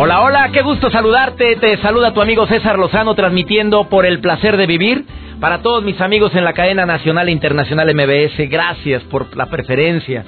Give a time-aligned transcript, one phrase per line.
[0.00, 1.56] Hola, hola, qué gusto saludarte.
[1.56, 5.04] Te saluda tu amigo César Lozano transmitiendo por el placer de vivir.
[5.40, 10.24] Para todos mis amigos en la cadena nacional e internacional MBS, gracias por la preferencia.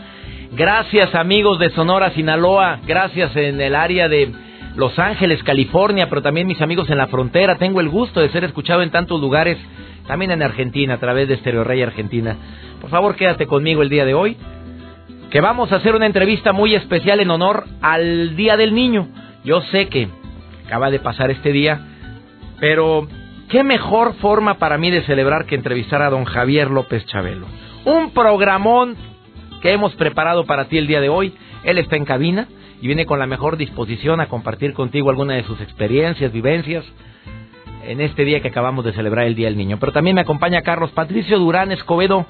[0.50, 2.80] Gracias amigos de Sonora, Sinaloa.
[2.84, 4.32] Gracias en el área de
[4.74, 7.56] Los Ángeles, California, pero también mis amigos en la frontera.
[7.56, 9.56] Tengo el gusto de ser escuchado en tantos lugares,
[10.08, 12.36] también en Argentina, a través de Stereo Rey Argentina.
[12.80, 14.36] Por favor, quédate conmigo el día de hoy,
[15.30, 19.06] que vamos a hacer una entrevista muy especial en honor al Día del Niño.
[19.44, 20.08] Yo sé que
[20.66, 21.80] acaba de pasar este día,
[22.60, 23.08] pero
[23.48, 27.46] qué mejor forma para mí de celebrar que entrevistar a don Javier López Chabelo.
[27.84, 28.96] Un programón
[29.62, 31.34] que hemos preparado para ti el día de hoy.
[31.64, 32.48] Él está en cabina
[32.80, 36.84] y viene con la mejor disposición a compartir contigo alguna de sus experiencias, vivencias
[37.84, 39.78] en este día que acabamos de celebrar el Día del Niño.
[39.78, 42.26] Pero también me acompaña Carlos Patricio Durán Escobedo,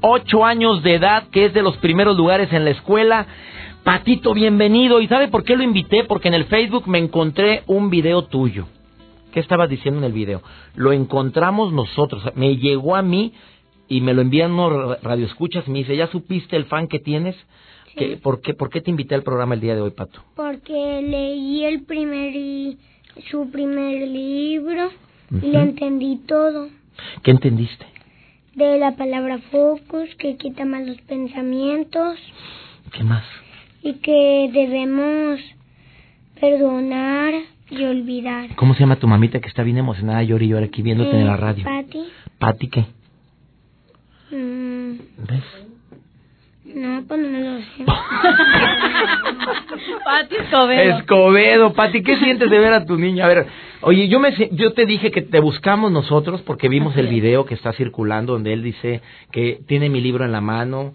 [0.00, 3.26] ocho años de edad, que es de los primeros lugares en la escuela.
[3.84, 5.00] Patito, bienvenido.
[5.00, 6.04] ¿Y sabe por qué lo invité?
[6.04, 8.66] Porque en el Facebook me encontré un video tuyo.
[9.32, 10.42] ¿Qué estabas diciendo en el video?
[10.74, 12.22] Lo encontramos nosotros.
[12.34, 13.32] Me llegó a mí
[13.88, 15.68] y me lo envían unos radioescuchas.
[15.68, 17.36] Me dice, ¿ya supiste el fan que tienes?
[17.96, 18.16] Sí.
[18.22, 20.22] por, qué, ¿Por qué te invité al programa el día de hoy, Pato?
[20.36, 22.76] Porque leí el primer
[23.30, 24.90] su primer libro
[25.42, 26.68] y le entendí todo.
[27.22, 27.86] ¿Qué entendiste?
[28.54, 32.18] De la palabra focus, que quita malos pensamientos
[32.92, 33.24] ¿Qué más?
[33.88, 35.40] Y que debemos
[36.38, 37.32] perdonar
[37.70, 38.54] y olvidar.
[38.56, 41.26] ¿Cómo se llama tu mamita que está bien emocionada, llora y llora aquí viéndote en
[41.26, 41.64] la radio?
[41.64, 42.04] Pati,
[42.38, 42.84] Pati, ¿qué?
[44.30, 45.42] mm, ¿Ves?
[46.74, 47.84] no, pues no lo sé.
[50.04, 50.98] Pati Escobedo.
[50.98, 53.24] Escobedo, Pati, ¿qué sientes de ver a tu niña?
[53.24, 53.46] A ver,
[53.80, 57.54] oye, yo me yo te dije que te buscamos nosotros porque vimos el video que
[57.54, 59.00] está circulando donde él dice
[59.32, 60.92] que tiene mi libro en la mano.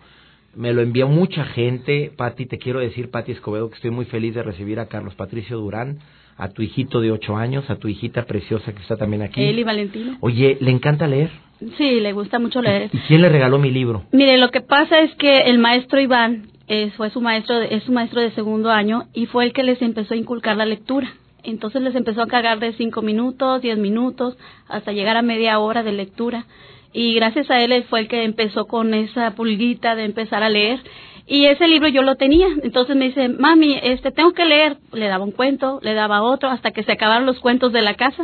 [0.56, 2.12] Me lo envió mucha gente.
[2.16, 5.58] Pati, te quiero decir, Pati Escobedo, que estoy muy feliz de recibir a Carlos Patricio
[5.58, 6.00] Durán,
[6.38, 9.44] a tu hijito de ocho años, a tu hijita preciosa que está también aquí.
[9.44, 10.18] Él y Valentino.
[10.22, 11.32] Oye, ¿le encanta leer?
[11.78, 12.90] Sí, le gusta mucho leer.
[12.94, 14.04] ¿Y quién le regaló mi libro?
[14.12, 17.92] Mire, lo que pasa es que el maestro Iván eh, fue su maestro, es su
[17.92, 21.14] maestro de segundo año y fue el que les empezó a inculcar la lectura.
[21.44, 24.38] Entonces les empezó a cargar de cinco minutos, diez minutos,
[24.68, 26.46] hasta llegar a media hora de lectura.
[26.94, 30.80] Y gracias a él, fue el que empezó con esa pulguita de empezar a leer.
[31.26, 32.48] Y ese libro yo lo tenía.
[32.64, 34.78] Entonces me dice, mami, este, tengo que leer.
[34.92, 37.96] Le daba un cuento, le daba otro, hasta que se acabaron los cuentos de la
[37.96, 38.24] casa.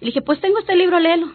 [0.00, 1.28] Y le dije, pues tengo este libro, léelo.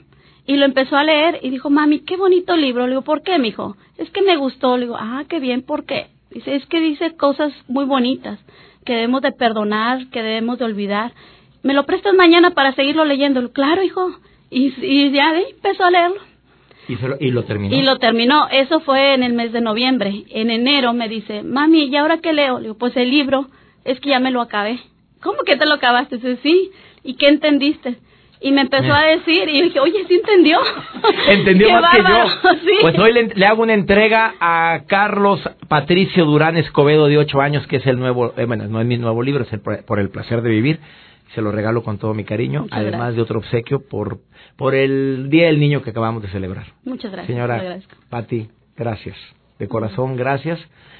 [0.45, 2.83] Y lo empezó a leer y dijo, mami, qué bonito libro.
[2.83, 3.77] Le digo, ¿por qué, mijo?
[3.97, 4.77] Es que me gustó.
[4.77, 6.07] Le digo, ah, qué bien, ¿por qué?
[6.31, 8.39] Dice, es que dice cosas muy bonitas,
[8.85, 11.13] que debemos de perdonar, que debemos de olvidar.
[11.61, 13.53] ¿Me lo prestas mañana para seguirlo leyendo?
[13.53, 14.11] Claro, hijo.
[14.49, 16.32] Y, ya empezó a leerlo.
[16.87, 17.75] Y, se lo, y lo terminó.
[17.75, 18.47] Y lo terminó.
[18.49, 20.23] Eso fue en el mes de noviembre.
[20.29, 22.57] En enero me dice, mami, ¿y ahora qué leo?
[22.57, 23.47] Le digo, pues el libro,
[23.85, 24.79] es que ya me lo acabé.
[25.21, 26.17] ¿Cómo que te lo acabaste?
[26.17, 26.71] Dice, sí.
[27.03, 27.97] ¿Y qué entendiste?
[28.41, 30.59] Y me empezó a decir, y dije, oye, ¿sí entendió?
[31.29, 32.51] Entendió más que yo.
[32.65, 32.77] sí.
[32.81, 35.39] Pues hoy le, le hago una entrega a Carlos
[35.69, 38.97] Patricio Durán Escobedo, de ocho años, que es el nuevo, eh, bueno, no es mi
[38.97, 40.79] nuevo libro, es el por el placer de vivir.
[41.35, 43.15] Se lo regalo con todo mi cariño, Muchas además gracias.
[43.15, 44.19] de otro obsequio por,
[44.55, 46.67] por el Día del Niño que acabamos de celebrar.
[46.83, 47.27] Muchas gracias.
[47.27, 47.79] te Señora.
[48.09, 49.17] Pati, gracias.
[49.59, 50.59] De corazón, gracias.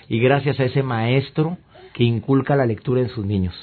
[0.10, 1.58] Y gracias a ese maestro
[1.94, 3.54] que inculca la lectura en sus niños.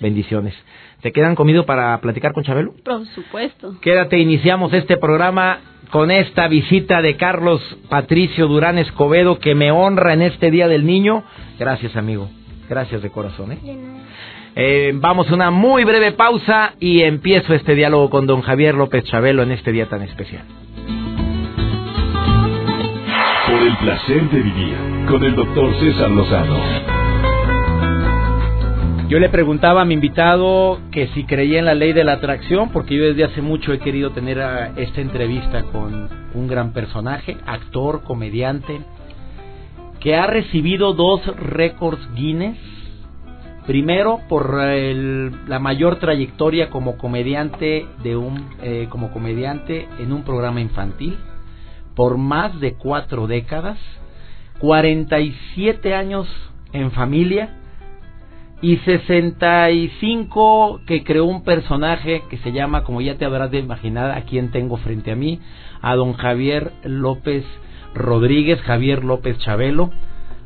[0.00, 0.54] Bendiciones.
[1.02, 2.74] ¿Se quedan conmigo para platicar con Chabelo?
[2.84, 3.80] Por supuesto.
[3.80, 10.12] Quédate, iniciamos este programa con esta visita de Carlos Patricio Durán Escobedo que me honra
[10.12, 11.24] en este Día del Niño.
[11.58, 12.28] Gracias, amigo.
[12.68, 13.52] Gracias de corazón.
[13.52, 13.58] ¿eh?
[13.62, 13.98] De nada.
[14.60, 19.04] Eh, vamos a una muy breve pausa y empiezo este diálogo con don Javier López
[19.04, 20.42] Chabelo en este día tan especial.
[23.46, 24.76] Por el placer de vivir
[25.08, 26.58] con el doctor César Lozano.
[29.08, 32.70] Yo le preguntaba a mi invitado que si creía en la ley de la atracción,
[32.72, 34.40] porque yo desde hace mucho he querido tener
[34.76, 38.80] esta entrevista con un gran personaje, actor, comediante,
[40.00, 42.77] que ha recibido dos récords Guinness.
[43.68, 50.62] Primero por la mayor trayectoria como comediante de un eh, como comediante en un programa
[50.62, 51.18] infantil
[51.94, 53.76] por más de cuatro décadas,
[54.60, 56.26] 47 años
[56.72, 57.58] en familia
[58.62, 64.12] y 65 que creó un personaje que se llama, como ya te habrás de imaginar,
[64.12, 65.40] a quien tengo frente a mí,
[65.82, 67.44] a don Javier López
[67.94, 69.90] Rodríguez, Javier López Chabelo,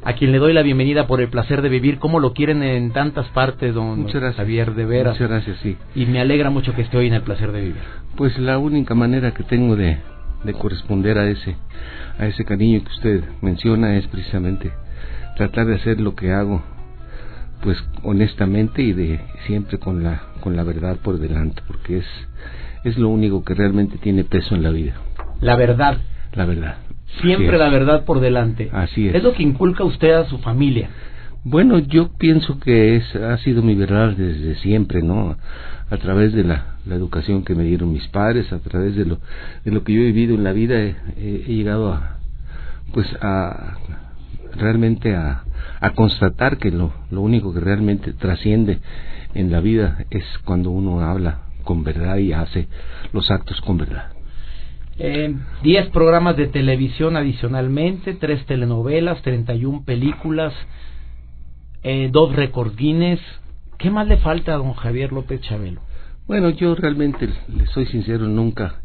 [0.05, 2.93] a quien le doy la bienvenida por el placer de vivir, como lo quieren en
[2.93, 5.15] tantas partes, don Javier, de veras.
[5.15, 5.77] Muchas gracias, sí.
[5.95, 7.83] Y me alegra mucho que esté hoy en el placer de vivir.
[8.17, 9.99] Pues la única manera que tengo de,
[10.45, 11.57] de corresponder a ese,
[12.19, 14.73] a ese cariño que usted menciona es precisamente
[15.37, 16.63] tratar de hacer lo que hago
[17.63, 22.07] pues honestamente y de siempre con la con la verdad por delante porque es
[22.85, 24.95] es lo único que realmente tiene peso en la vida
[25.41, 25.99] la verdad
[26.33, 26.77] la verdad
[27.21, 28.71] siempre la verdad por delante.
[28.73, 29.15] Así es.
[29.15, 30.91] Es lo que inculca usted a su familia.
[31.45, 35.37] Bueno yo pienso que es ha sido mi verdad desde siempre no
[35.91, 39.19] a través de la, la educación que me dieron mis padres a través de lo
[39.65, 42.19] de lo que yo he vivido en la vida he, he llegado a
[42.93, 43.77] pues a
[44.55, 45.43] realmente a,
[45.81, 48.79] a constatar que lo, lo único que realmente trasciende
[49.35, 52.69] en la vida es cuando uno habla con verdad y hace
[53.13, 54.12] los actos con verdad.
[54.99, 60.53] Eh, diez programas de televisión adicionalmente, tres telenovelas, 31 películas,
[61.83, 63.21] eh, dos récords Guinness.
[63.79, 65.81] ¿Qué más le falta a don Javier López Chabelo?
[66.27, 68.83] Bueno, yo realmente, le soy sincero, nunca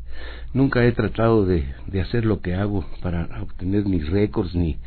[0.53, 4.77] nunca he tratado de, de hacer lo que hago para obtener mis récords ni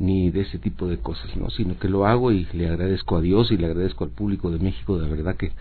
[0.00, 1.50] ni de ese tipo de cosas, ¿no?
[1.50, 4.58] Sino que lo hago y le agradezco a Dios y le agradezco al público de
[4.58, 5.52] México, de verdad que,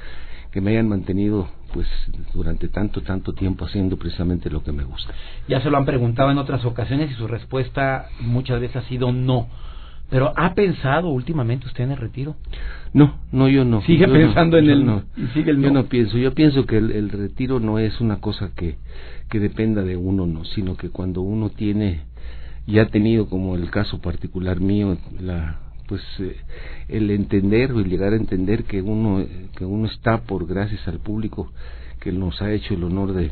[0.52, 1.88] que me hayan mantenido pues
[2.34, 5.14] durante tanto, tanto tiempo haciendo precisamente lo que me gusta.
[5.48, 9.12] Ya se lo han preguntado en otras ocasiones y su respuesta muchas veces ha sido
[9.12, 9.48] no.
[10.10, 12.36] Pero ¿ha pensado últimamente usted en el retiro?
[12.94, 13.82] No, no, yo no.
[13.82, 15.04] Sigue yo pensando no, en el no.
[15.16, 15.82] Y sigue el yo no.
[15.82, 16.18] no pienso.
[16.18, 18.78] Yo pienso que el, el retiro no es una cosa que,
[19.30, 22.06] que dependa de uno, no, sino que cuando uno tiene
[22.70, 26.36] y ha tenido como el caso particular mío la pues eh,
[26.88, 29.26] el entender o el llegar a entender que uno
[29.58, 31.52] que uno está por gracias al público
[32.00, 33.32] que nos ha hecho el honor de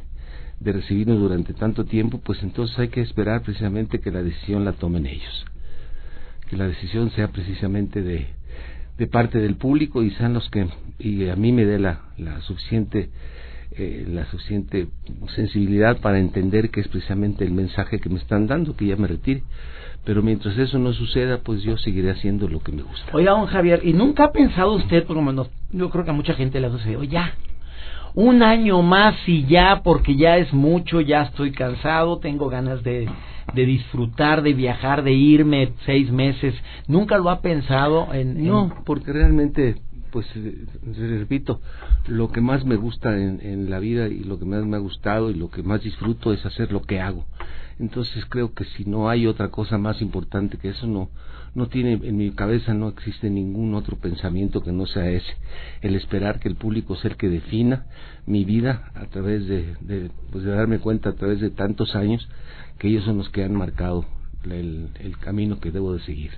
[0.59, 4.73] de recibirnos durante tanto tiempo pues entonces hay que esperar precisamente que la decisión la
[4.73, 5.45] tomen ellos.
[6.49, 8.25] Que la decisión sea precisamente de
[8.97, 10.67] de parte del público y sean los que
[10.97, 13.11] y a mí me dé la la suficiente
[13.77, 14.87] eh, la suficiente
[15.35, 19.07] sensibilidad para entender que es precisamente el mensaje que me están dando, que ya me
[19.07, 19.43] retire.
[20.03, 23.11] Pero mientras eso no suceda, pues yo seguiré haciendo lo que me gusta.
[23.13, 26.13] Oiga, don Javier, ¿y nunca ha pensado usted, por lo menos, yo creo que a
[26.13, 27.33] mucha gente le ha sucedido, ya,
[28.15, 33.07] un año más y ya, porque ya es mucho, ya estoy cansado, tengo ganas de,
[33.53, 36.55] de disfrutar, de viajar, de irme seis meses.
[36.87, 38.37] ¿Nunca lo ha pensado en...?
[38.37, 38.47] en...
[38.47, 39.75] No, porque realmente
[40.11, 40.27] pues
[40.97, 41.61] repito,
[42.07, 44.79] lo que más me gusta en, en, la vida y lo que más me ha
[44.79, 47.25] gustado y lo que más disfruto es hacer lo que hago.
[47.79, 51.09] Entonces creo que si no hay otra cosa más importante que eso, no,
[51.53, 55.35] no tiene, en mi cabeza no existe ningún otro pensamiento que no sea ese.
[55.81, 57.85] El esperar que el público sea el que defina
[58.25, 62.27] mi vida a través de, de, pues de darme cuenta a través de tantos años
[62.79, 64.05] que ellos son los que han marcado
[64.43, 66.31] el, el camino que debo de seguir.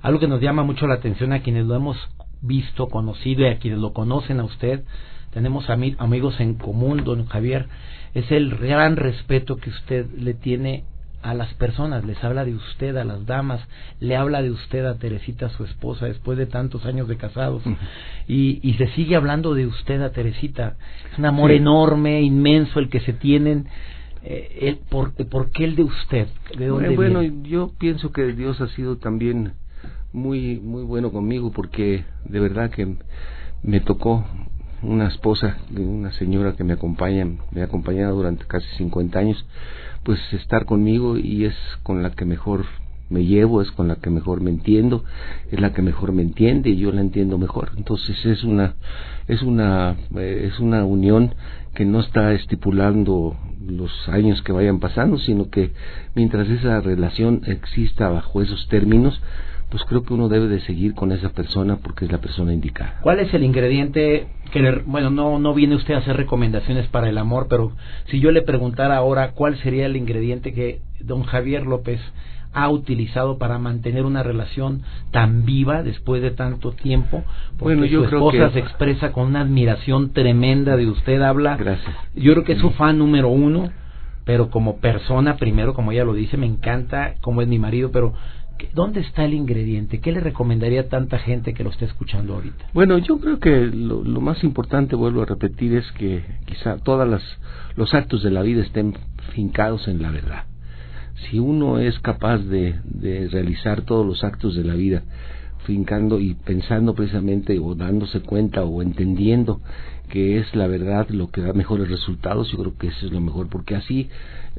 [0.00, 1.96] Algo que nos llama mucho la atención a quienes lo hemos
[2.42, 4.84] visto, conocido y a quienes lo conocen a usted,
[5.32, 7.66] tenemos ami amigos en común, don Javier,
[8.14, 10.84] es el gran respeto que usted le tiene
[11.22, 13.60] a las personas, les habla de usted a las damas,
[14.00, 17.62] le habla de usted a Teresita, su esposa, después de tantos años de casados,
[18.26, 20.76] y, y se sigue hablando de usted a Teresita.
[21.12, 21.56] Es un amor sí.
[21.56, 23.66] enorme, inmenso el que se tienen.
[24.24, 26.28] Eh, el, por, ¿Por qué el de usted?
[26.56, 27.48] ¿De dónde bueno, viene?
[27.48, 29.52] yo pienso que Dios ha sido también
[30.12, 32.96] muy muy bueno conmigo porque de verdad que
[33.62, 34.24] me tocó
[34.82, 39.46] una esposa, una señora que me acompaña, me ha acompañado durante casi 50 años,
[40.02, 41.54] pues estar conmigo y es
[41.84, 42.64] con la que mejor
[43.12, 45.04] me llevo, es con la que mejor me entiendo,
[45.50, 47.70] es la que mejor me entiende y yo la entiendo mejor.
[47.76, 48.74] Entonces es una
[49.28, 51.34] es una eh, es una unión
[51.74, 55.72] que no está estipulando los años que vayan pasando, sino que
[56.14, 59.20] mientras esa relación exista bajo esos términos,
[59.70, 62.98] pues creo que uno debe de seguir con esa persona porque es la persona indicada.
[63.02, 67.08] ¿Cuál es el ingrediente que le, bueno, no no viene usted a hacer recomendaciones para
[67.08, 67.72] el amor, pero
[68.10, 72.00] si yo le preguntara ahora cuál sería el ingrediente que don Javier López
[72.52, 77.24] ha utilizado para mantener una relación tan viva después de tanto tiempo?
[77.58, 81.20] Porque bueno, yo su creo esposa que se expresa con una admiración tremenda de usted,
[81.22, 81.56] habla.
[81.56, 81.94] Gracias.
[82.14, 83.70] Yo creo que es su fan número uno,
[84.24, 88.14] pero como persona, primero, como ella lo dice, me encanta como es mi marido, pero
[88.74, 90.00] ¿Dónde está el ingrediente?
[90.00, 92.66] ¿Qué le recomendaría a tanta gente que lo esté escuchando ahorita?
[92.72, 97.22] Bueno, yo creo que lo, lo más importante, vuelvo a repetir, es que quizá todos
[97.76, 98.94] los actos de la vida estén
[99.34, 100.44] fincados en la verdad.
[101.30, 105.02] Si uno es capaz de, de realizar todos los actos de la vida,
[105.64, 109.60] fincando y pensando precisamente o dándose cuenta o entendiendo
[110.08, 113.20] que es la verdad lo que da mejores resultados, yo creo que eso es lo
[113.20, 114.10] mejor, porque así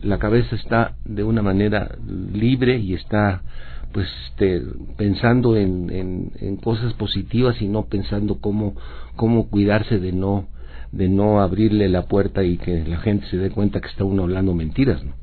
[0.02, 1.96] la cabeza está de una manera
[2.34, 3.44] libre y está
[3.92, 4.64] pues este,
[4.98, 8.76] pensando en, en, en, cosas positivas y no pensando cómo,
[9.16, 10.48] cómo cuidarse de no
[10.92, 14.24] de no abrirle la puerta y que la gente se dé cuenta que está uno
[14.24, 15.14] hablando mentiras, ¿no?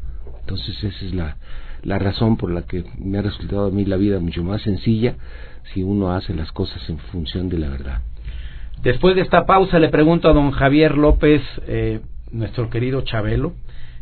[0.51, 1.37] Entonces esa es la,
[1.85, 5.15] la razón por la que me ha resultado a mí la vida mucho más sencilla
[5.73, 8.01] si uno hace las cosas en función de la verdad.
[8.83, 12.01] Después de esta pausa le pregunto a don Javier López, eh,
[12.33, 13.53] nuestro querido Chabelo,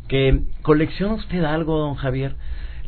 [0.09, 2.35] que colecciona usted algo, don Javier.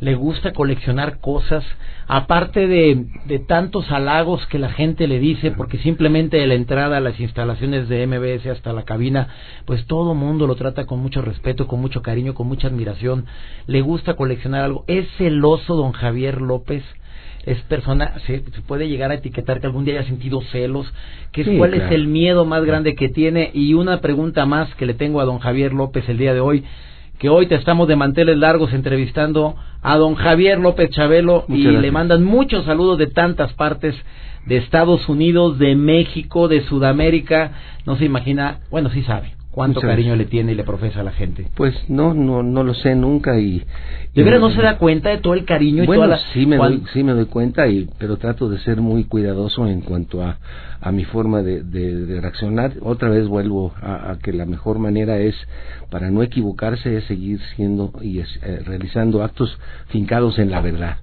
[0.00, 1.64] ¿Le gusta coleccionar cosas?
[2.06, 6.96] Aparte de, de tantos halagos que la gente le dice, porque simplemente de la entrada
[6.96, 9.28] a las instalaciones de MBS hasta la cabina,
[9.66, 13.26] pues todo mundo lo trata con mucho respeto, con mucho cariño, con mucha admiración.
[13.66, 14.84] ¿Le gusta coleccionar algo?
[14.86, 16.82] ¿Es celoso don Javier López?
[17.46, 20.92] es persona, se, puede llegar a etiquetar que algún día haya sentido celos,
[21.32, 24.94] que cuál es el miedo más grande que tiene y una pregunta más que le
[24.94, 26.64] tengo a don Javier López el día de hoy,
[27.20, 31.90] que hoy te estamos de manteles largos entrevistando a don Javier López Chabelo y le
[31.92, 33.94] mandan muchos saludos de tantas partes
[34.46, 37.52] de Estados Unidos, de México, de Sudamérica,
[37.84, 41.12] no se imagina, bueno, sí sabe cuánto cariño le tiene y le profesa a la
[41.12, 41.46] gente.
[41.54, 43.62] Pues no, no, no lo sé nunca y...
[44.14, 46.18] ¿De verdad no se da cuenta de todo el cariño y toda la...
[46.32, 49.80] sí me, doy, sí me doy cuenta, y, pero trato de ser muy cuidadoso en
[49.80, 50.38] cuanto a,
[50.80, 52.72] a mi forma de, de, reaccionar.
[52.80, 55.34] Otra vez vuelvo a, que la mejor manera es,
[55.90, 58.26] para no equivocarse, es seguir siendo y eh,
[58.64, 59.56] realizando actos
[59.88, 60.98] fincados en la verdad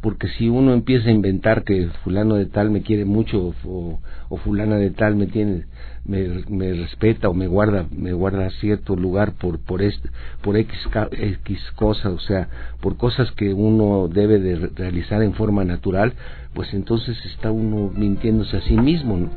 [0.00, 3.98] porque si uno empieza a inventar que fulano de tal me quiere mucho o,
[4.44, 5.64] fulana de tal me tiene
[6.04, 10.08] me, me, respeta o me guarda me guarda cierto lugar por por este,
[10.42, 10.78] por x
[11.12, 12.48] x cosas o sea
[12.80, 16.12] por cosas que uno debe de realizar en forma natural
[16.54, 19.30] pues entonces está uno mintiéndose a sí mismo ¿no?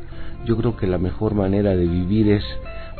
[0.45, 2.43] yo creo que la mejor manera de vivir es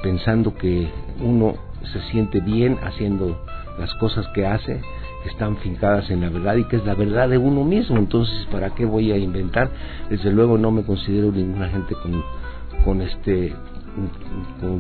[0.02, 0.90] pensando que
[1.22, 1.56] uno
[1.94, 3.44] se siente bien haciendo
[3.78, 4.82] las cosas que hace
[5.26, 7.98] están fincadas en la verdad y que es la verdad de uno mismo.
[7.98, 9.70] Entonces, ¿para qué voy a inventar?
[10.10, 12.24] Desde luego no me considero ninguna gente con,
[12.84, 13.54] con este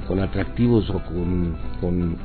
[0.07, 1.01] con, atractivos o
[1.81, 2.17] con,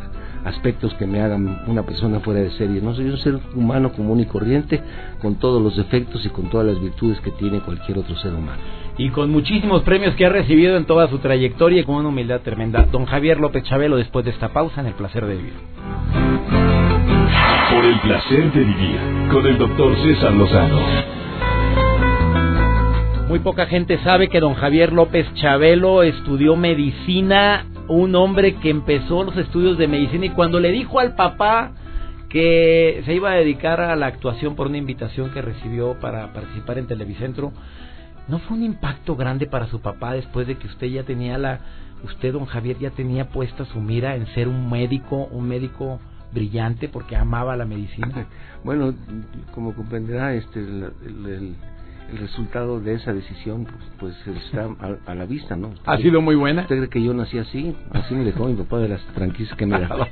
[0.45, 2.83] aspectos que me hagan una persona fuera de serie.
[2.83, 4.79] No soy un ser humano común y corriente
[5.23, 8.61] con todos los defectos y con todas las virtudes que tiene cualquier otro ser humano.
[8.99, 12.43] Y con muchísimos premios que ha recibido en toda su trayectoria y con una humildad
[12.43, 12.87] tremenda.
[12.93, 16.24] Don Javier López Chabelo, después de esta pausa, en el placer de vivir.
[17.75, 19.01] Por el placer de vivir
[19.33, 20.81] con el doctor César Lozano.
[23.27, 29.25] Muy poca gente sabe que don Javier López Chabelo estudió medicina, un hombre que empezó
[29.25, 31.73] los estudios de medicina y cuando le dijo al papá
[32.29, 36.79] que se iba a dedicar a la actuación por una invitación que recibió para participar
[36.79, 37.53] en Televicentro,
[38.29, 41.59] ¿no fue un impacto grande para su papá después de que usted ya tenía la,
[42.05, 45.99] usted don Javier ya tenía puesta su mira en ser un médico, un médico
[46.35, 48.27] brillante porque amaba la medicina.
[48.65, 48.95] Bueno,
[49.53, 51.55] como comprenderá, este, el, el,
[52.19, 53.67] resultado de esa decisión
[53.99, 54.71] pues, pues está
[55.05, 55.75] a, la vista, ¿no?
[55.85, 56.63] ¿Ha sido muy buena?
[56.63, 57.77] ¿Usted cree que yo nací así?
[57.91, 60.09] Así me dejó mi papá de las franquicias que me daba.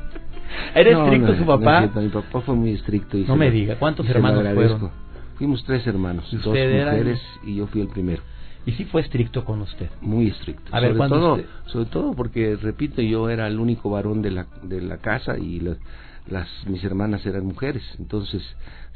[0.74, 1.90] ¿Era estricto su papá?
[1.96, 3.18] mi papá fue muy estricto.
[3.18, 4.90] Y no me diga, ¿cuántos hermanos fueron?
[5.36, 8.22] Fuimos tres hermanos, dos mujeres y yo fui el primero.
[8.66, 9.88] ¿Y si fue estricto con usted?
[10.00, 10.74] Muy estricto.
[10.74, 14.46] A ver, sobre, todo, sobre todo porque, repito, yo era el único varón de la,
[14.62, 17.84] de la casa y las mis hermanas eran mujeres.
[18.00, 18.42] Entonces,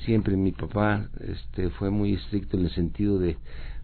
[0.05, 3.37] siempre mi papá este, fue muy estricto en el sentido de,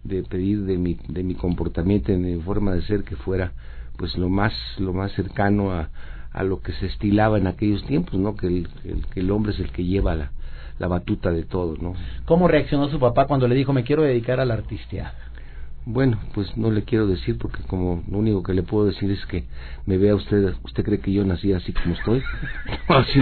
[0.03, 3.53] de pedir de mi, de mi comportamiento, de mi forma de ser, que fuera
[3.97, 5.89] pues lo más, lo más cercano a,
[6.33, 8.35] a lo que se estilaba en aquellos tiempos, ¿no?
[8.35, 8.67] Que el,
[9.13, 10.31] que el hombre es el que lleva la,
[10.79, 11.95] la batuta de todo, ¿no?
[12.25, 15.13] ¿Cómo reaccionó su papá cuando le dijo me quiero dedicar a la artistía?
[15.89, 19.25] Bueno, pues no le quiero decir porque como lo único que le puedo decir es
[19.27, 19.45] que
[19.85, 22.21] me vea usted, usted cree que yo nací así como estoy.
[22.89, 23.21] así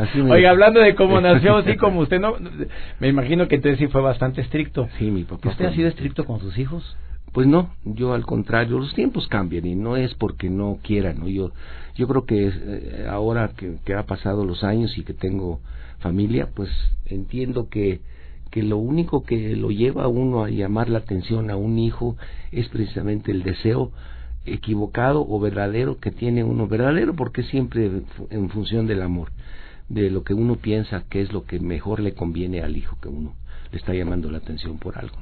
[0.00, 2.34] así Oiga, hablando de cómo nació así como usted, no,
[2.98, 4.88] me imagino que entonces sí fue bastante estricto.
[4.98, 5.50] Sí, mi papá.
[5.50, 6.96] ¿Usted ha sido estricto con sus hijos?
[7.32, 11.28] Pues no, yo al contrario, los tiempos cambian y no es porque no quieran, ¿no?
[11.28, 11.52] Yo,
[11.94, 15.60] yo creo que eh, ahora que, que ha pasado los años y que tengo
[16.00, 16.68] familia, pues
[17.06, 18.00] entiendo que
[18.52, 22.16] que lo único que lo lleva a uno a llamar la atención a un hijo
[22.52, 23.90] es precisamente el deseo
[24.44, 27.90] equivocado o verdadero que tiene uno, verdadero porque siempre
[28.30, 29.32] en función del amor,
[29.88, 33.08] de lo que uno piensa que es lo que mejor le conviene al hijo que
[33.08, 33.34] uno
[33.72, 35.16] le está llamando la atención por algo.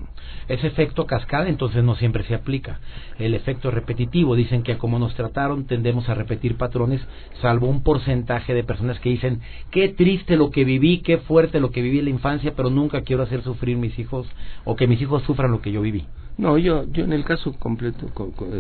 [0.48, 2.80] Ese efecto cascada entonces no siempre se aplica.
[3.18, 7.00] El efecto repetitivo, dicen que como nos trataron tendemos a repetir patrones,
[7.40, 9.40] salvo un porcentaje de personas que dicen,
[9.70, 13.02] qué triste lo que viví, qué fuerte lo que viví en la infancia, pero nunca
[13.02, 14.26] quiero hacer sufrir mis hijos
[14.64, 16.06] o que mis hijos sufran lo que yo viví.
[16.36, 18.10] No, yo, yo en el caso completo,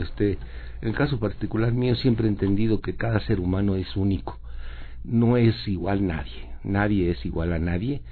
[0.00, 0.38] este,
[0.82, 4.38] en el caso particular mío siempre he entendido que cada ser humano es único.
[5.02, 6.50] No es igual nadie.
[6.62, 8.02] Nadie es igual a nadie.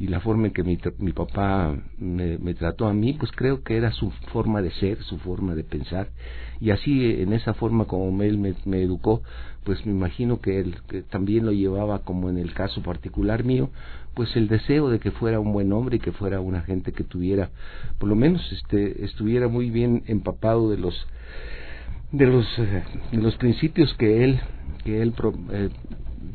[0.00, 3.76] Y la forma en que mi, mi papá me, trató a mí, pues creo que
[3.76, 6.10] era su forma de ser, su forma de pensar.
[6.60, 9.22] Y así, en esa forma como él me, me educó,
[9.64, 13.70] pues me imagino que él que también lo llevaba como en el caso particular mío,
[14.14, 17.04] pues el deseo de que fuera un buen hombre y que fuera una gente que
[17.04, 17.50] tuviera,
[17.98, 21.06] por lo menos este, estuviera muy bien empapado de los
[22.12, 24.40] de los eh, de los principios que él
[24.84, 25.12] que él
[25.52, 25.68] eh,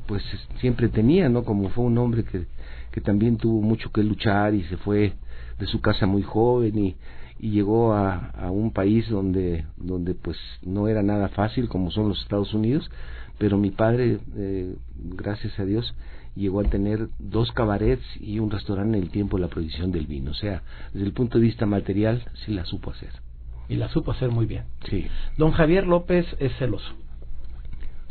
[0.08, 0.24] pues
[0.60, 2.46] siempre tenía no como fue un hombre que
[2.92, 5.14] que también tuvo mucho que luchar y se fue
[5.58, 6.96] de su casa muy joven y,
[7.40, 12.10] y llegó a, a un país donde donde pues no era nada fácil como son
[12.10, 12.90] los Estados Unidos
[13.40, 15.96] pero mi padre eh, gracias a Dios
[16.36, 20.06] llegó a tener dos cabarets y un restaurante en el tiempo de la prohibición del
[20.06, 20.62] vino o sea
[20.94, 23.12] desde el punto de vista material sí la supo hacer
[23.70, 24.66] y la supo hacer muy bien.
[24.90, 25.08] Sí.
[25.38, 26.94] Don Javier López es celoso.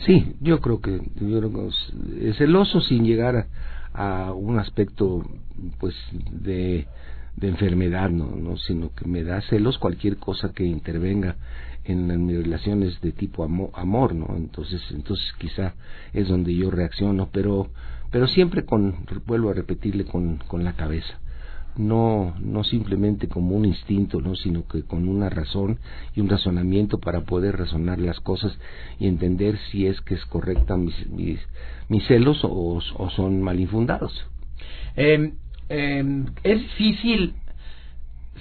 [0.07, 3.47] Sí, yo creo que, yo creo que es celoso sin llegar
[3.95, 5.23] a, un aspecto
[5.79, 5.95] pues
[6.31, 6.87] de,
[7.41, 8.37] enfermedad, ¿no?
[8.37, 11.37] no sino que me da celos cualquier cosa que intervenga
[11.85, 14.35] en, en mis relaciones de tipo amor, amor, ¿no?
[14.37, 15.75] Entonces, entonces quizá
[16.13, 17.71] es donde yo reacciono, pero
[18.11, 21.19] pero siempre con vuelvo a repetirle con con la cabeza
[21.77, 25.79] no no simplemente como un instinto no sino que con una razón
[26.15, 28.53] y un razonamiento para poder razonar las cosas
[28.99, 34.13] y entender si es que es correcta mis mis, celos o, o, son mal infundados
[34.97, 35.33] eh,
[35.69, 37.35] eh, es difícil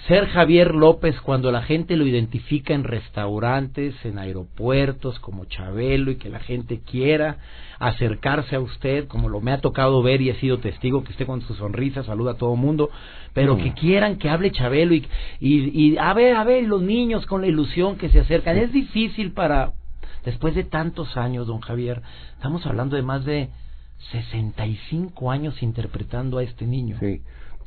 [0.07, 6.15] ser Javier López cuando la gente lo identifica en restaurantes, en aeropuertos como Chabelo y
[6.15, 7.38] que la gente quiera
[7.77, 11.25] acercarse a usted, como lo me ha tocado ver y he sido testigo que esté
[11.25, 12.89] con su sonrisa, saluda a todo mundo,
[13.33, 15.07] pero que quieran que hable Chabelo y,
[15.39, 18.57] y, y a ver, a ver, los niños con la ilusión que se acercan.
[18.57, 19.73] Es difícil para,
[20.25, 22.01] después de tantos años, don Javier,
[22.36, 23.49] estamos hablando de más de
[24.12, 26.97] 65 años interpretando a este niño.
[26.99, 27.21] Sí.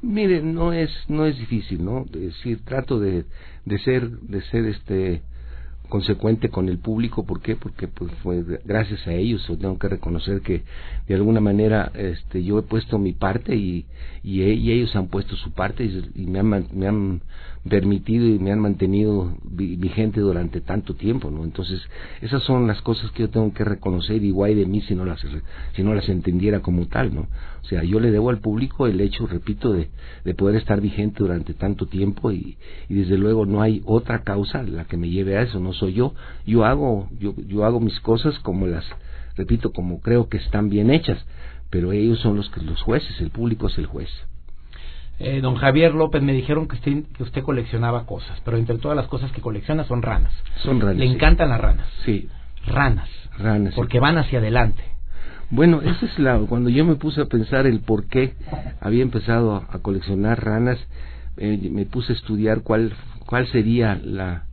[0.04, 2.04] Mire, no es no es difícil, ¿no?
[2.06, 3.24] Es decir, trato de,
[3.64, 5.22] de ser de ser este
[5.94, 7.54] consecuente con el público, ¿por qué?
[7.54, 10.64] Porque pues fue gracias a ellos, tengo que reconocer que
[11.06, 13.86] de alguna manera este yo he puesto mi parte y
[14.24, 17.20] y, y ellos han puesto su parte y, y me han me han
[17.68, 21.44] permitido y me han mantenido vigente durante tanto tiempo, ¿no?
[21.44, 21.80] Entonces,
[22.20, 25.04] esas son las cosas que yo tengo que reconocer y guay de mí si no
[25.04, 25.24] las
[25.74, 27.28] si no las entendiera como tal, ¿no?
[27.62, 29.88] O sea, yo le debo al público el hecho, repito, de,
[30.24, 32.58] de poder estar vigente durante tanto tiempo y,
[32.90, 35.94] y desde luego no hay otra causa la que me lleve a eso, no soy
[35.94, 36.14] yo.
[36.46, 38.84] Yo hago yo yo hago mis cosas como las
[39.36, 41.18] repito, como creo que están bien hechas,
[41.70, 44.08] pero ellos son los que los jueces, el público es el juez.
[45.18, 48.96] Eh, don Javier López, me dijeron que usted, que usted coleccionaba cosas, pero entre todas
[48.96, 50.32] las cosas que colecciona son ranas.
[50.62, 50.96] Son ranas.
[50.96, 51.86] Le encantan las ranas.
[52.04, 52.28] Sí.
[52.66, 53.08] Ranas.
[53.38, 53.74] Ranas.
[53.74, 54.82] Porque van hacia adelante.
[55.50, 56.38] Bueno, esa es la.
[56.38, 58.34] Cuando yo me puse a pensar el por qué
[58.80, 60.78] había empezado a, a coleccionar ranas,
[61.36, 62.92] eh, me puse a estudiar cuál,
[63.26, 64.46] cuál sería la,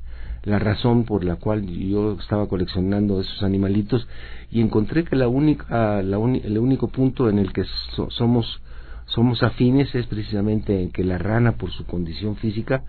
[0.44, 4.08] la razón por la cual yo estaba coleccionando esos animalitos
[4.50, 7.64] y encontré que la única, la un, el único punto en el que
[7.96, 8.62] so, somos
[9.06, 12.84] somos afines es precisamente en que la rana por su condición física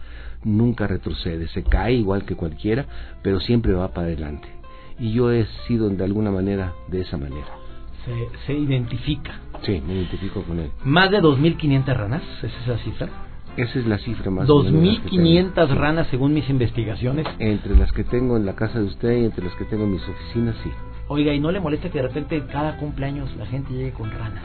[0.45, 2.87] nunca retrocede, se cae igual que cualquiera,
[3.23, 4.49] pero siempre va para adelante.
[5.01, 7.49] Y yo he sido de alguna manera de esa manera.
[8.05, 9.41] Se, se identifica.
[9.65, 10.71] Sí, me identifico con él.
[10.85, 12.23] ¿Más de 2.500 ranas?
[12.43, 13.09] ¿Es esa cifra?
[13.57, 17.27] Esa es la cifra más 2.500 ranas según mis investigaciones.
[17.39, 19.93] Entre las que tengo en la casa de usted y entre las que tengo en
[19.93, 20.71] mis oficinas, sí.
[21.09, 24.43] Oiga, ¿y no le molesta que de repente cada cumpleaños la gente llegue con ranas?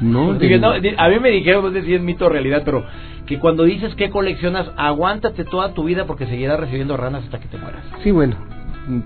[0.00, 0.30] No,
[0.98, 2.84] a mí me dijeron, no sé si es mito o realidad, pero
[3.26, 7.48] que cuando dices que coleccionas, aguántate toda tu vida porque seguirás recibiendo ranas hasta que
[7.48, 7.84] te mueras.
[8.04, 8.36] Sí, bueno,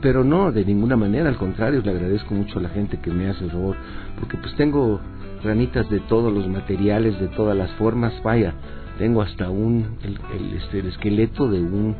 [0.00, 3.28] pero no, de ninguna manera, al contrario, le agradezco mucho a la gente que me
[3.28, 3.76] hace el favor,
[4.18, 5.00] porque pues tengo
[5.42, 8.54] ranitas de todos los materiales, de todas las formas, vaya,
[8.98, 11.94] tengo hasta un, el, el, este, el esqueleto de un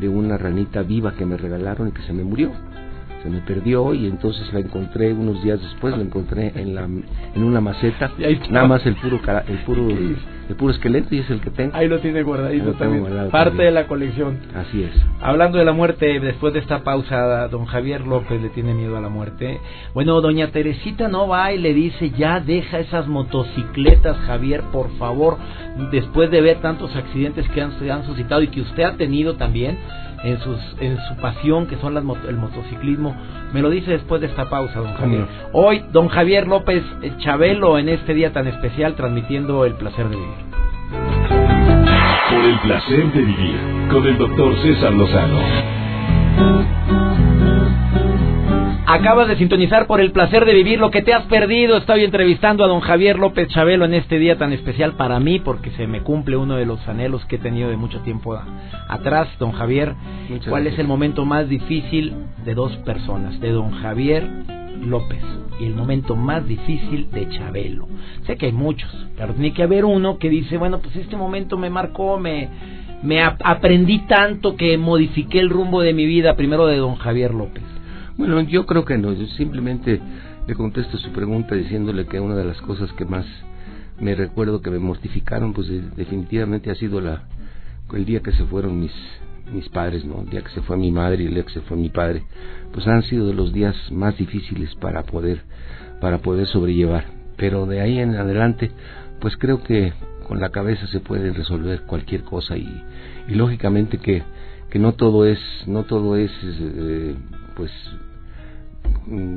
[0.00, 2.52] de una ranita viva que me regalaron y que se me murió.
[3.22, 7.42] Se me perdió y entonces la encontré unos días después la encontré en la en
[7.42, 8.12] una maceta.
[8.50, 9.88] Nada más el puro el puro
[10.48, 11.76] de puro esqueleto y es el que tengo.
[11.76, 13.30] Ahí lo tiene guardadito también.
[13.30, 14.38] Parte de la colección.
[14.54, 14.90] Así es.
[15.20, 19.00] Hablando de la muerte, después de esta pausa, don Javier López le tiene miedo a
[19.00, 19.60] la muerte.
[19.92, 25.36] Bueno, doña Teresita no va y le dice, ya deja esas motocicletas, Javier, por favor.
[25.92, 29.36] Después de ver tantos accidentes que han, se han suscitado y que usted ha tenido
[29.36, 29.78] también
[30.24, 33.16] en, sus, en su pasión, que son las, el motociclismo.
[33.52, 35.26] Me lo dice después de esta pausa, don Javier.
[35.52, 36.82] Hoy, don Javier López
[37.18, 40.48] Chabelo, en este día tan especial, transmitiendo el placer de vivir.
[42.30, 43.58] Por el placer de vivir,
[43.90, 45.38] con el doctor César Lozano.
[48.90, 51.76] Acabas de sintonizar por el placer de vivir lo que te has perdido.
[51.76, 55.70] Estoy entrevistando a don Javier López Chabelo en este día tan especial para mí porque
[55.72, 58.40] se me cumple uno de los anhelos que he tenido de mucho tiempo
[58.88, 59.28] atrás.
[59.38, 59.94] Don Javier,
[60.48, 62.14] ¿cuál es el momento más difícil
[62.46, 63.38] de dos personas?
[63.40, 64.26] De don Javier
[64.80, 65.22] López
[65.60, 67.88] y el momento más difícil de Chabelo.
[68.26, 71.58] Sé que hay muchos, pero tiene que haber uno que dice, bueno, pues este momento
[71.58, 72.48] me marcó, me,
[73.02, 77.77] me aprendí tanto que modifiqué el rumbo de mi vida, primero de don Javier López.
[78.18, 79.12] Bueno, yo creo que no.
[79.12, 80.00] Yo simplemente
[80.48, 83.24] le contesto su pregunta diciéndole que una de las cosas que más
[84.00, 87.22] me recuerdo que me mortificaron, pues definitivamente ha sido la
[87.94, 88.92] el día que se fueron mis
[89.52, 90.22] mis padres, ¿no?
[90.22, 92.24] El día que se fue mi madre y el día que se fue mi padre,
[92.72, 95.42] pues han sido de los días más difíciles para poder
[96.00, 97.04] para poder sobrellevar.
[97.36, 98.72] Pero de ahí en adelante,
[99.20, 99.92] pues creo que
[100.26, 102.82] con la cabeza se puede resolver cualquier cosa y,
[103.28, 104.24] y lógicamente que
[104.70, 107.14] que no todo es no todo es eh,
[107.56, 107.70] pues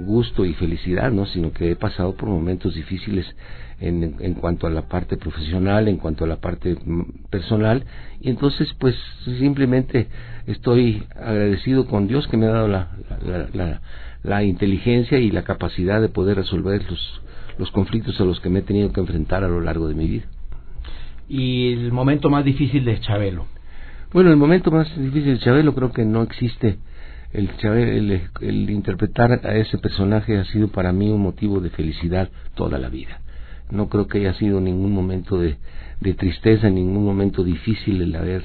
[0.05, 1.25] gusto y felicidad, ¿no?
[1.27, 3.25] Sino que he pasado por momentos difíciles
[3.79, 6.77] en, en cuanto a la parte profesional, en cuanto a la parte
[7.29, 7.83] personal,
[8.21, 8.95] y entonces pues
[9.39, 10.07] simplemente
[10.45, 12.89] estoy agradecido con Dios que me ha dado la,
[13.53, 13.81] la,
[14.23, 17.21] la, inteligencia y la capacidad de poder resolver los,
[17.57, 20.07] los conflictos a los que me he tenido que enfrentar a lo largo de mi
[20.07, 20.25] vida.
[21.27, 23.47] ¿Y el momento más difícil de Chabelo?
[24.13, 26.77] Bueno, el momento más difícil de Chabelo creo que no existe
[27.33, 32.29] el, el, el, interpretar a ese personaje ha sido para mí un motivo de felicidad
[32.55, 33.21] toda la vida.
[33.69, 35.57] No creo que haya sido ningún momento de,
[36.01, 38.43] de tristeza, ningún momento difícil el haber,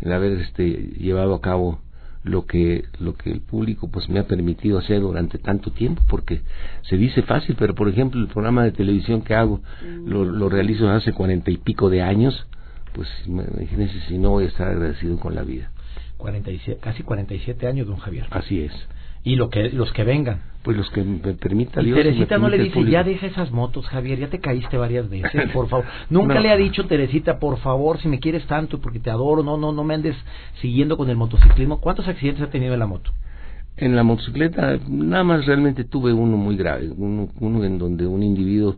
[0.00, 0.64] el haber este,
[0.98, 1.80] llevado a cabo
[2.24, 6.42] lo que lo que el público pues me ha permitido hacer durante tanto tiempo porque
[6.82, 9.60] se dice fácil pero por ejemplo el programa de televisión que hago
[10.04, 12.46] lo, lo realizo hace cuarenta y pico de años
[12.92, 15.70] pues imagínense si no voy a estar agradecido con la vida
[16.18, 18.26] 47, casi 47 años, don Javier.
[18.30, 18.72] Así es.
[19.24, 20.42] Y lo que, los que vengan.
[20.62, 21.96] Pues los que me permita Dios.
[21.96, 25.68] Teresita no le dice, ya deja esas motos, Javier, ya te caíste varias veces, por
[25.68, 25.86] favor.
[26.10, 29.56] Nunca le ha dicho Teresita, por favor, si me quieres tanto, porque te adoro, no,
[29.56, 30.16] no, no me andes
[30.60, 31.80] siguiendo con el motociclismo.
[31.80, 33.12] ¿Cuántos accidentes ha tenido en la moto?
[33.76, 38.22] En la motocicleta, nada más realmente tuve uno muy grave, uno, uno en donde un
[38.24, 38.76] individuo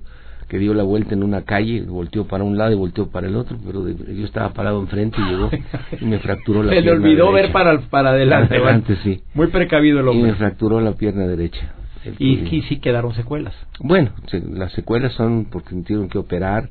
[0.50, 3.36] que dio la vuelta en una calle, volteó para un lado y volteó para el
[3.36, 5.48] otro, pero yo estaba parado enfrente y llegó
[6.00, 8.56] y me fracturó la pierna Se le olvidó ver para, para adelante.
[8.56, 9.22] adelante, sí.
[9.32, 10.28] Muy precavido el hombre.
[10.28, 11.72] Y me fracturó la pierna derecha.
[12.18, 13.54] y, aquí sí quedaron secuelas.
[13.78, 16.68] Bueno, las secuelas son porque me tuvieron que operar,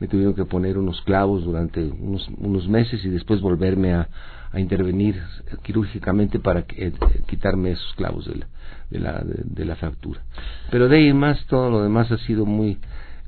[0.00, 4.08] me tuvieron que poner unos clavos durante unos, unos meses y después volverme a,
[4.52, 5.20] a intervenir
[5.62, 6.92] quirúrgicamente para eh,
[7.26, 8.46] quitarme esos clavos de la,
[8.88, 10.22] de la, de la fractura.
[10.70, 12.78] Pero de ahí más todo lo demás ha sido muy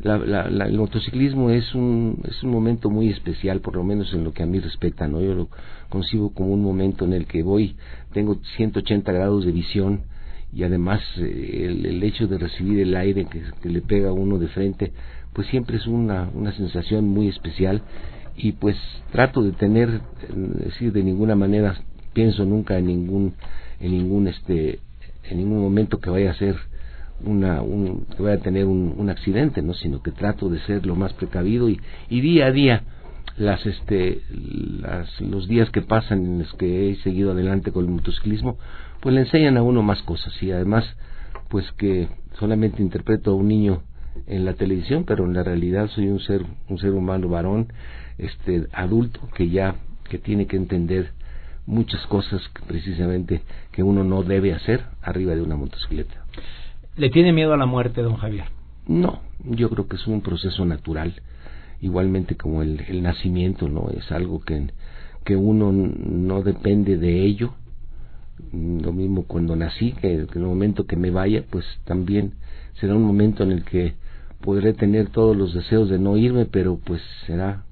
[0.02, 4.24] la, la, el motociclismo es un, es un momento muy especial, por lo menos en
[4.24, 5.20] lo que a mí respecta, ¿no?
[5.20, 5.48] Yo lo
[5.88, 7.76] concibo como un momento en el que voy,
[8.12, 10.02] tengo 180 grados de visión
[10.52, 14.12] y además eh, el, el, hecho de recibir el aire que, que, le pega a
[14.12, 14.92] uno de frente,
[15.32, 17.82] pues siempre es una, una sensación muy especial
[18.36, 18.76] y pues
[19.12, 20.00] trato de tener, eh,
[20.64, 21.76] decir, de ninguna manera
[22.14, 23.34] pienso nunca en ningún,
[23.80, 24.80] en ningún este,
[25.28, 26.56] en ningún momento que vaya a ser
[27.24, 29.74] una, un, que vaya a tener un, un, accidente, ¿no?
[29.74, 32.82] sino que trato de ser lo más precavido y, día a día
[33.36, 34.20] las este
[35.20, 38.58] los días que pasan en los que he seguido adelante con el motociclismo
[39.00, 40.84] pues le enseñan a uno más cosas y además
[41.48, 43.82] pues que solamente interpreto a un niño
[44.26, 47.72] en la televisión pero en la realidad soy un ser un ser humano varón
[48.18, 49.76] este adulto que ya
[50.10, 51.12] que tiene que entender
[51.66, 56.24] muchas cosas precisamente que uno no debe hacer arriba de una motocicleta
[56.96, 58.46] ¿Le tiene miedo a la muerte, don Javier?
[58.86, 61.14] No, yo creo que es un proceso natural,
[61.80, 63.88] igualmente como el, el nacimiento, ¿no?
[63.90, 64.70] Es algo que,
[65.24, 67.54] que uno no depende de ello.
[68.52, 72.34] Lo mismo cuando nací, que, en el momento que me vaya, pues también
[72.80, 73.94] será un momento en el que
[74.40, 77.64] podré tener todos los deseos de no irme, pero pues será,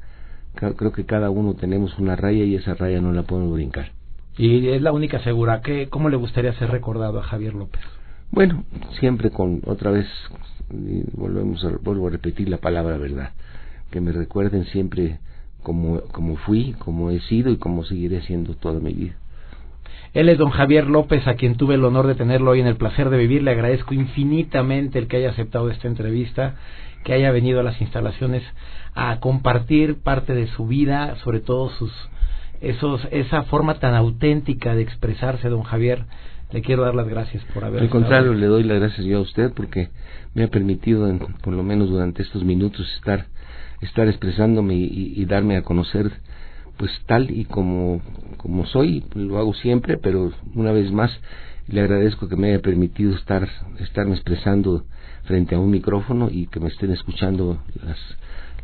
[0.55, 3.93] creo que cada uno tenemos una raya y esa raya no la podemos brincar.
[4.37, 5.63] Y es la única segura.
[5.63, 7.83] ¿Qué, ¿Cómo le gustaría ser recordado a Javier López?
[8.31, 8.65] Bueno,
[8.99, 10.07] siempre con otra vez
[11.15, 13.33] volvemos a, vuelvo a repetir la palabra verdad.
[13.91, 15.19] que me recuerden siempre
[15.63, 19.15] como, como fui, como he sido y como seguiré siendo toda mi vida.
[20.15, 22.77] Él es don Javier López, a quien tuve el honor de tenerlo hoy en el
[22.77, 23.43] placer de vivir.
[23.43, 26.57] Le agradezco infinitamente el que haya aceptado esta entrevista,
[27.05, 28.43] que haya venido a las instalaciones
[28.95, 31.93] a compartir parte de su vida, sobre todo sus
[32.61, 36.05] esos esa forma tan auténtica de expresarse, don Javier.
[36.53, 37.83] Le quiero dar las gracias por haber.
[37.83, 39.91] Al contrario, le doy las gracias yo a usted porque
[40.35, 41.07] me ha permitido,
[41.43, 43.27] por lo menos durante estos minutos, estar
[43.81, 46.11] estar expresándome y darme a conocer
[46.79, 48.01] pues tal y como,
[48.37, 51.11] como soy, lo hago siempre, pero una vez más
[51.67, 53.49] le agradezco que me haya permitido estar,
[53.81, 54.85] estarme expresando
[55.25, 57.99] frente a un micrófono y que me estén escuchando las,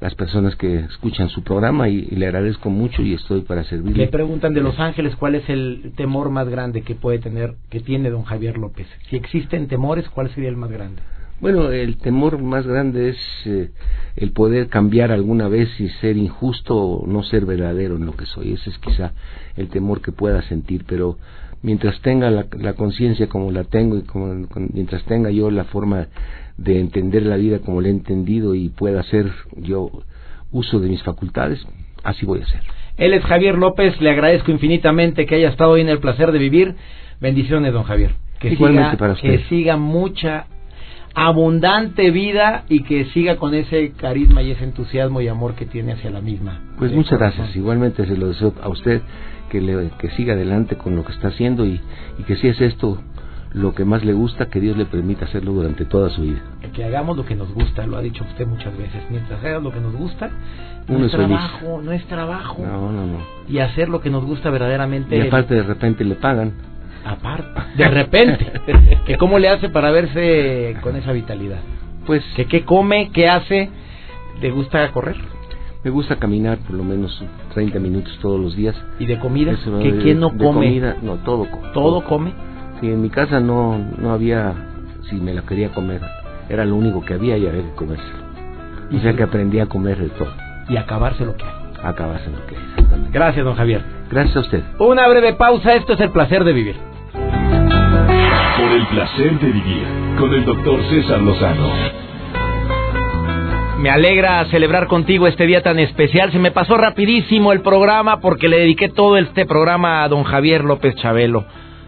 [0.05, 4.05] las personas que escuchan su programa y, le agradezco mucho y estoy para servirle.
[4.05, 7.81] Le preguntan de Los Ángeles cuál es el temor más grande que puede tener, que
[7.81, 8.87] tiene don Javier López.
[9.09, 11.01] Si existen temores, ¿cuál sería el más grande?
[11.40, 13.71] Bueno, el temor más grande es eh,
[14.17, 18.27] el poder cambiar alguna vez y ser injusto o no ser verdadero en lo que
[18.27, 18.53] soy.
[18.53, 19.14] Ese es quizá
[19.57, 21.17] el temor que pueda sentir, pero
[21.62, 26.09] mientras tenga la, conciencia como la tengo y como, mientras tenga yo la forma
[26.57, 29.90] de entender la vida como la he entendido y pueda hacer yo
[30.53, 31.67] uso de mis facultades,
[32.03, 32.61] así voy a ser.
[32.97, 36.38] Él es Javier López, le agradezco infinitamente que haya estado hoy en el placer de
[36.38, 36.77] vivir.
[37.21, 38.12] Bendiciones, don Javier.
[38.38, 39.29] Que Igualmente para usted.
[39.29, 40.47] Que siga mucha
[41.14, 45.93] abundante vida y que siga con ese carisma y ese entusiasmo y amor que tiene
[45.93, 46.61] hacia la misma.
[46.79, 47.55] Pues muchas gracias.
[47.57, 49.01] Igualmente se lo deseo a usted
[49.51, 51.81] que, le, que siga adelante con lo que está haciendo y,
[52.19, 53.01] y que si es esto
[53.55, 56.43] lo que más le gusta, que Dios le permita hacerlo durante toda su vida.
[56.75, 59.03] Que hagamos lo que nos gusta, lo ha dicho usted muchas veces.
[59.11, 60.31] Mientras hagas lo que nos gusta,
[60.88, 62.62] no es, trabajo, no es trabajo.
[62.62, 63.19] No, no, no.
[63.49, 65.17] Y hacer lo que nos gusta verdaderamente.
[65.17, 66.53] Y aparte de repente le pagan
[67.05, 68.47] aparte, de repente,
[69.07, 71.61] que cómo le hace para verse con esa vitalidad.
[72.07, 73.71] Pues que qué come, qué hace,
[74.40, 75.17] ¿le gusta correr?
[75.85, 78.75] Me gusta caminar por lo menos 30 minutos todos los días.
[78.99, 79.55] ¿Y de comida?
[79.83, 80.45] ¿Que ¿Quién no come?
[80.45, 82.05] comida, no, todo, todo.
[82.05, 82.33] come?
[82.80, 84.52] Sí, en mi casa no, no había,
[85.08, 86.00] si me la quería comer,
[86.48, 88.24] era lo único que había y había que comérselo.
[88.92, 90.32] O sea que aprendí a comer de todo.
[90.68, 91.52] Y acabarse lo que hay.
[91.82, 93.82] Acabarse lo que hay, Gracias, don Javier.
[94.10, 94.62] Gracias a usted.
[94.78, 96.76] Una breve pausa, esto es el placer de vivir.
[97.12, 99.87] Por el placer de vivir
[100.18, 101.68] con el doctor César Lozano.
[103.78, 106.32] Me alegra celebrar contigo este día tan especial.
[106.32, 110.64] Se me pasó rapidísimo el programa porque le dediqué todo este programa a don Javier
[110.64, 111.44] López Chabelo.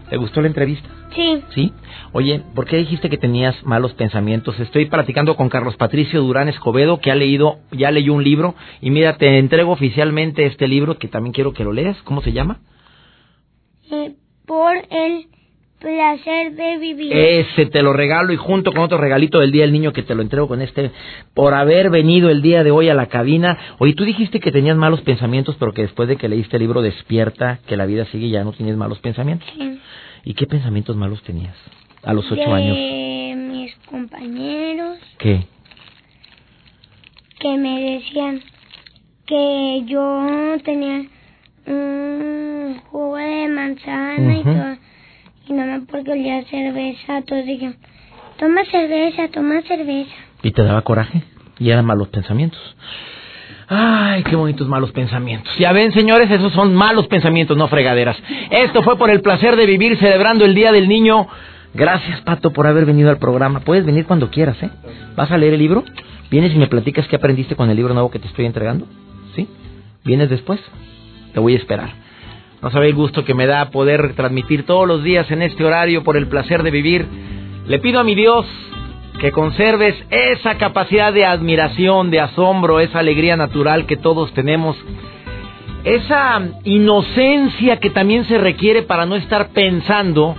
[0.09, 0.87] ¿Te gustó la entrevista?
[1.13, 1.43] Sí.
[1.53, 1.73] ¿Sí?
[2.13, 4.57] Oye, ¿por qué dijiste que tenías malos pensamientos?
[4.59, 8.55] Estoy platicando con Carlos Patricio Durán Escobedo, que ha leído, ya leyó un libro.
[8.81, 11.97] Y mira, te entrego oficialmente este libro que también quiero que lo leas.
[12.03, 12.61] ¿Cómo se llama?
[13.91, 14.15] Eh,
[14.45, 15.27] por el
[15.79, 17.13] placer de vivir.
[17.13, 20.15] Ese te lo regalo y junto con otro regalito del Día del Niño que te
[20.15, 20.91] lo entrego con este,
[21.33, 23.57] por haber venido el día de hoy a la cabina.
[23.79, 26.81] Oye, tú dijiste que tenías malos pensamientos, pero que después de que leíste el libro
[26.81, 29.47] despierta, que la vida sigue y ya no tienes malos pensamientos.
[30.23, 31.55] ¿Y qué pensamientos malos tenías
[32.03, 32.75] a los ocho años?
[32.75, 34.97] De mis compañeros.
[35.19, 35.45] ¿Qué?
[37.39, 38.41] Que me decían
[39.27, 41.05] que yo tenía
[41.67, 44.76] un jugo de manzana y todo y
[46.05, 47.75] porque cerveza, todos dijeron,
[48.37, 50.11] toma cerveza, toma cerveza.
[50.43, 51.23] ¿Y te daba coraje?
[51.59, 52.59] Y eran malos pensamientos.
[53.69, 55.51] Ay, qué bonitos malos pensamientos.
[55.57, 58.17] Ya ven, señores, esos son malos pensamientos, no fregaderas.
[58.49, 61.27] Esto fue por el placer de vivir celebrando el Día del Niño.
[61.73, 63.59] Gracias, Pato, por haber venido al programa.
[63.61, 64.69] Puedes venir cuando quieras, ¿eh?
[65.15, 65.83] ¿Vas a leer el libro?
[66.31, 68.85] ¿Vienes y me platicas qué aprendiste con el libro nuevo que te estoy entregando?
[69.35, 69.47] ¿Sí?
[70.05, 70.59] ¿Vienes después?
[71.33, 72.06] Te voy a esperar.
[72.61, 76.03] No sabe el gusto que me da poder transmitir todos los días en este horario
[76.03, 77.05] por el placer de vivir.
[77.67, 78.45] Le pido a mi Dios
[79.19, 84.75] que conserves esa capacidad de admiración, de asombro, esa alegría natural que todos tenemos,
[85.83, 90.35] esa inocencia que también se requiere para no estar pensando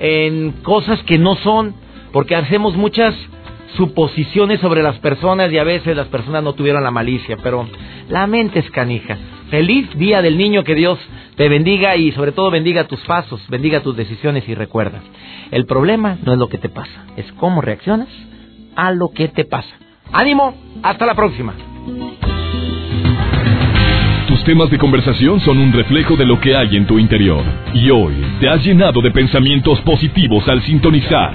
[0.00, 1.74] en cosas que no son,
[2.12, 3.14] porque hacemos muchas
[3.76, 7.68] suposiciones sobre las personas y a veces las personas no tuvieron la malicia, pero
[8.08, 9.16] la mente es canija.
[9.52, 10.98] Feliz Día del Niño, que Dios
[11.36, 15.02] te bendiga y sobre todo bendiga tus pasos, bendiga tus decisiones y recuerda,
[15.50, 18.08] el problema no es lo que te pasa, es cómo reaccionas
[18.76, 19.68] a lo que te pasa.
[20.10, 21.52] Ánimo, hasta la próxima.
[24.26, 27.90] Tus temas de conversación son un reflejo de lo que hay en tu interior y
[27.90, 31.34] hoy te has llenado de pensamientos positivos al sintonizar